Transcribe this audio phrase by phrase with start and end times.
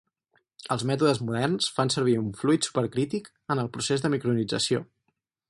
[0.75, 4.83] Els mètodes moderns fan servir un fluid supercrític en el procés de micronització.